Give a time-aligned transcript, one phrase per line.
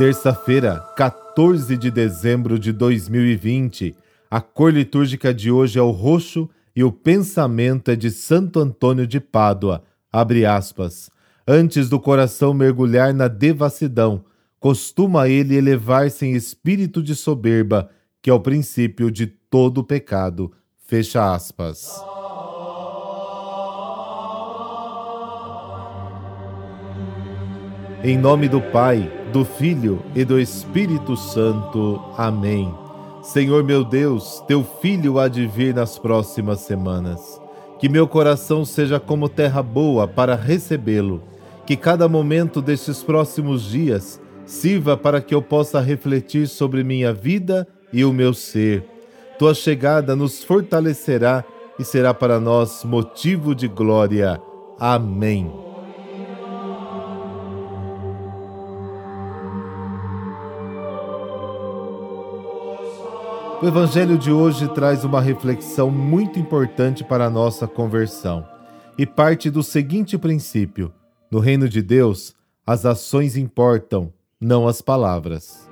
[0.00, 3.94] Terça-feira, 14 de dezembro de 2020.
[4.30, 9.06] A cor litúrgica de hoje é o roxo e o pensamento é de Santo Antônio
[9.06, 9.84] de Pádua.
[10.10, 11.10] Abre aspas.
[11.46, 14.24] Antes do coração mergulhar na devassidão,
[14.58, 17.90] costuma ele elevar-se em espírito de soberba,
[18.22, 20.50] que é o princípio de todo pecado.
[20.78, 22.02] Fecha aspas.
[28.02, 32.00] Em nome do Pai, do Filho e do Espírito Santo.
[32.16, 32.74] Amém.
[33.22, 37.40] Senhor meu Deus, teu filho há de vir nas próximas semanas.
[37.78, 41.22] Que meu coração seja como terra boa para recebê-lo.
[41.64, 47.66] Que cada momento destes próximos dias sirva para que eu possa refletir sobre minha vida
[47.92, 48.84] e o meu ser.
[49.38, 51.44] Tua chegada nos fortalecerá
[51.78, 54.40] e será para nós motivo de glória.
[54.78, 55.69] Amém.
[63.62, 68.42] O Evangelho de hoje traz uma reflexão muito importante para a nossa conversão
[68.96, 70.90] e parte do seguinte princípio:
[71.30, 72.34] no reino de Deus,
[72.66, 75.68] as ações importam, não as palavras.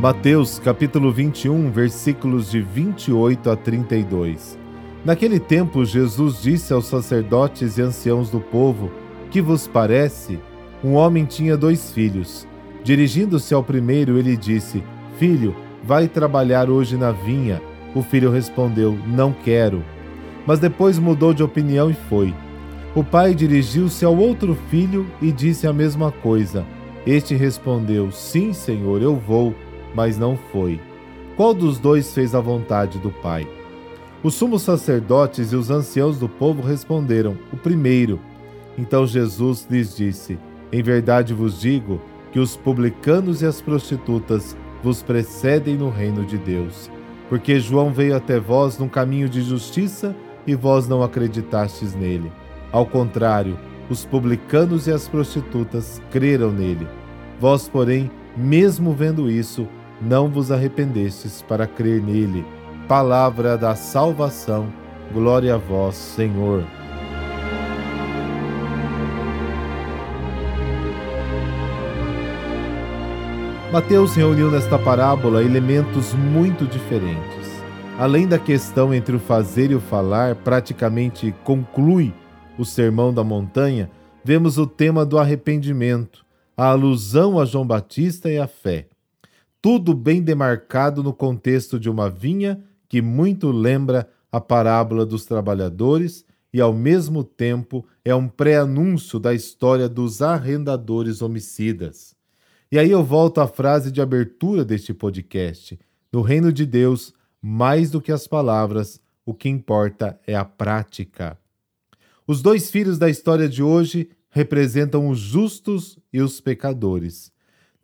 [0.00, 4.58] Mateus capítulo 21, versículos de 28 a 32.
[5.04, 8.90] Naquele tempo, Jesus disse aos sacerdotes e anciãos do povo:
[9.30, 10.40] Que vos parece?
[10.84, 12.46] Um homem tinha dois filhos.
[12.84, 14.82] Dirigindo-se ao primeiro, ele disse:
[15.18, 17.60] Filho, vai trabalhar hoje na vinha.
[17.94, 19.82] O filho respondeu: Não quero.
[20.46, 22.34] Mas depois mudou de opinião e foi.
[22.94, 26.64] O pai dirigiu-se ao outro filho e disse a mesma coisa.
[27.06, 29.54] Este respondeu: Sim, senhor, eu vou,
[29.94, 30.80] mas não foi.
[31.36, 33.46] Qual dos dois fez a vontade do pai?
[34.22, 38.20] Os sumos sacerdotes e os anciãos do povo responderam: O primeiro.
[38.78, 40.38] Então Jesus lhes disse:
[40.72, 42.00] em verdade vos digo
[42.32, 46.90] que os publicanos e as prostitutas vos precedem no reino de Deus.
[47.28, 50.14] Porque João veio até vós num caminho de justiça
[50.46, 52.30] e vós não acreditastes nele.
[52.70, 56.86] Ao contrário, os publicanos e as prostitutas creram nele.
[57.40, 59.66] Vós, porém, mesmo vendo isso,
[60.00, 62.44] não vos arrependestes para crer nele.
[62.86, 64.68] Palavra da salvação.
[65.12, 66.64] Glória a vós, Senhor.
[73.76, 77.46] Mateus reuniu nesta parábola elementos muito diferentes.
[77.98, 82.10] Além da questão entre o fazer e o falar, praticamente conclui
[82.56, 83.90] o Sermão da Montanha,
[84.24, 86.24] vemos o tema do arrependimento,
[86.56, 88.88] a alusão a João Batista e a fé.
[89.60, 92.58] Tudo bem demarcado no contexto de uma vinha
[92.88, 99.34] que muito lembra a parábola dos trabalhadores e, ao mesmo tempo, é um pré-anúncio da
[99.34, 102.16] história dos arrendadores homicidas.
[102.70, 105.78] E aí eu volto à frase de abertura deste podcast.
[106.12, 111.38] No reino de Deus, mais do que as palavras, o que importa é a prática.
[112.26, 117.30] Os dois filhos da história de hoje representam os justos e os pecadores.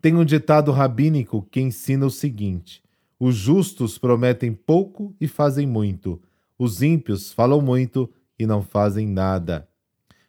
[0.01, 2.83] Tem um ditado rabínico que ensina o seguinte:
[3.17, 6.21] os justos prometem pouco e fazem muito,
[6.59, 9.65] os ímpios falam muito e não fazem nada.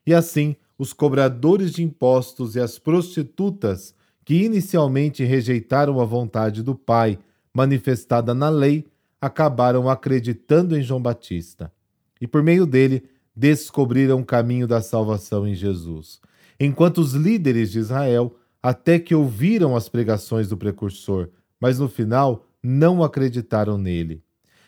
[0.07, 3.95] E assim, os cobradores de impostos e as prostitutas
[4.25, 7.19] que inicialmente rejeitaram a vontade do Pai
[7.53, 8.87] manifestada na lei,
[9.21, 11.73] acabaram acreditando em João Batista
[12.21, 16.21] e, por meio dele, descobriram o caminho da salvação em Jesus.
[16.59, 21.29] Enquanto os líderes de Israel até que ouviram as pregações do precursor,
[21.61, 24.23] mas no final não acreditaram nele.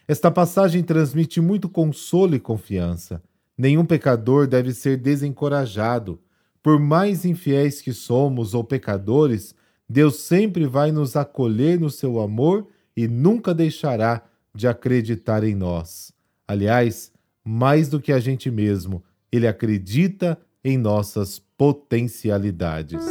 [0.07, 3.23] Esta passagem transmite muito consolo e confiança.
[3.57, 6.21] Nenhum pecador deve ser desencorajado,
[6.67, 9.55] por mais infiéis que somos ou pecadores,
[9.89, 12.67] Deus sempre vai nos acolher no seu amor
[12.97, 16.13] e nunca deixará de acreditar em nós.
[16.45, 17.13] Aliás,
[17.45, 23.05] mais do que a gente mesmo, ele acredita em nossas potencialidades.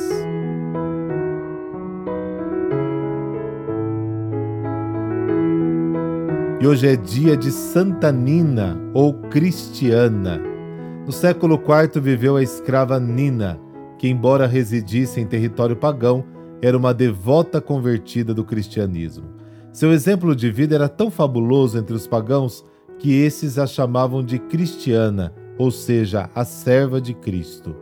[6.60, 10.55] E hoje é dia de Santa Nina ou Cristiana.
[11.06, 13.60] No século IV viveu a escrava Nina,
[13.96, 16.26] que, embora residisse em território pagão,
[16.64, 19.26] era uma devota convertida do cristianismo.
[19.72, 22.66] Seu exemplo de vida era tão fabuloso entre os pagãos
[22.98, 27.76] que esses a chamavam de cristiana, ou seja, a serva de Cristo.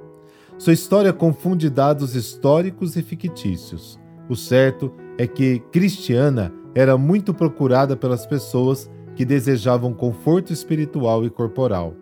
[0.58, 3.98] Sua história confunde dados históricos e fictícios.
[4.28, 11.30] O certo é que Cristiana era muito procurada pelas pessoas que desejavam conforto espiritual e
[11.30, 11.94] corporal.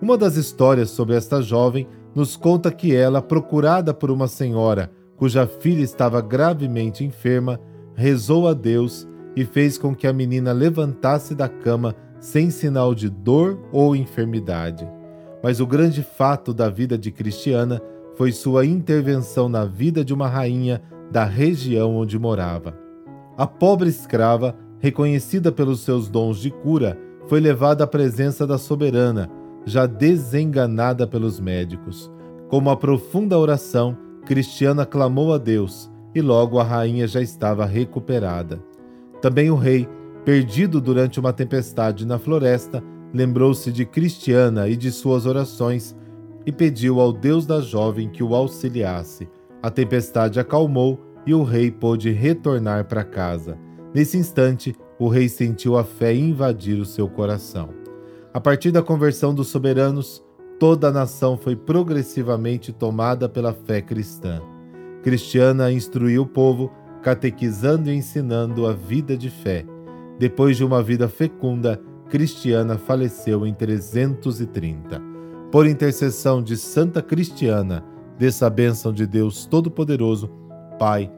[0.00, 5.48] Uma das histórias sobre esta jovem nos conta que ela, procurada por uma senhora cuja
[5.48, 7.60] filha estava gravemente enferma,
[7.94, 13.10] rezou a Deus e fez com que a menina levantasse da cama sem sinal de
[13.10, 14.88] dor ou enfermidade.
[15.42, 17.82] Mas o grande fato da vida de Cristiana
[18.14, 20.80] foi sua intervenção na vida de uma rainha
[21.10, 22.78] da região onde morava.
[23.36, 26.96] A pobre escrava, reconhecida pelos seus dons de cura,
[27.26, 29.28] foi levada à presença da soberana,
[29.64, 32.10] já desenganada pelos médicos.
[32.48, 38.62] Com uma profunda oração, Cristiana clamou a Deus e logo a rainha já estava recuperada.
[39.20, 39.88] Também o rei,
[40.24, 42.82] perdido durante uma tempestade na floresta,
[43.12, 45.96] lembrou-se de Cristiana e de suas orações
[46.46, 49.28] e pediu ao Deus da jovem que o auxiliasse.
[49.62, 53.58] A tempestade acalmou e o rei pôde retornar para casa.
[53.94, 57.77] Nesse instante, o rei sentiu a fé invadir o seu coração.
[58.32, 60.22] A partir da conversão dos soberanos,
[60.58, 64.42] toda a nação foi progressivamente tomada pela fé cristã.
[65.02, 66.70] Cristiana instruiu o povo,
[67.02, 69.64] catequizando e ensinando a vida de fé.
[70.18, 71.80] Depois de uma vida fecunda,
[72.10, 75.00] Cristiana faleceu em 330.
[75.50, 77.84] Por intercessão de Santa Cristiana,
[78.18, 80.28] dessa bênção de Deus Todo-Poderoso,
[80.78, 81.10] Pai,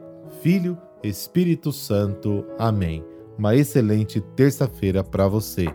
[0.43, 2.45] Filho, Espírito Santo.
[2.59, 3.05] Amém.
[3.37, 5.67] Uma excelente terça-feira para você.